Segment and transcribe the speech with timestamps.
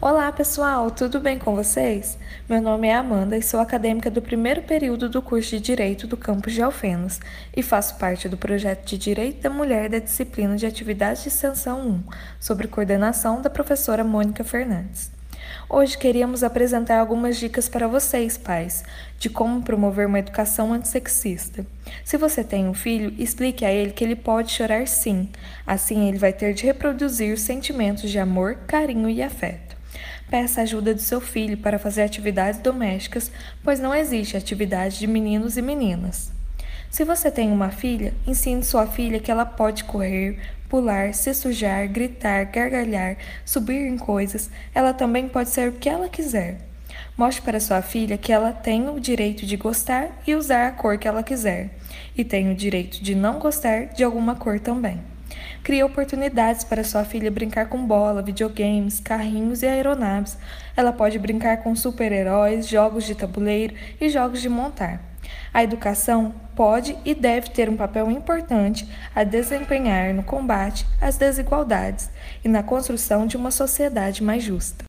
[0.00, 2.16] Olá, pessoal, tudo bem com vocês?
[2.48, 6.16] Meu nome é Amanda e sou acadêmica do primeiro período do curso de Direito do
[6.16, 7.20] campus de Alfenas
[7.56, 11.80] e faço parte do projeto de Direito da Mulher da disciplina de Atividades de Extensão
[11.80, 12.02] 1,
[12.38, 15.10] sob coordenação da professora Mônica Fernandes.
[15.68, 18.84] Hoje queríamos apresentar algumas dicas para vocês, pais,
[19.18, 21.66] de como promover uma educação antissexista.
[22.04, 25.28] Se você tem um filho, explique a ele que ele pode chorar sim,
[25.66, 29.67] assim ele vai ter de reproduzir sentimentos de amor, carinho e afeto.
[30.30, 33.32] Peça ajuda do seu filho para fazer atividades domésticas,
[33.64, 36.30] pois não existe atividade de meninos e meninas.
[36.90, 40.38] Se você tem uma filha, ensine sua filha que ela pode correr,
[40.68, 44.50] pular, se sujar, gritar, gargalhar, subir em coisas.
[44.74, 46.58] Ela também pode ser o que ela quiser.
[47.16, 50.98] Mostre para sua filha que ela tem o direito de gostar e usar a cor
[50.98, 51.70] que ela quiser,
[52.16, 55.00] e tem o direito de não gostar de alguma cor também.
[55.62, 60.38] Crie oportunidades para sua filha brincar com bola, videogames, carrinhos e aeronaves.
[60.76, 65.00] Ela pode brincar com super-heróis, jogos de tabuleiro e jogos de montar.
[65.52, 72.10] A educação pode e deve ter um papel importante a desempenhar no combate às desigualdades
[72.44, 74.84] e na construção de uma sociedade mais justa.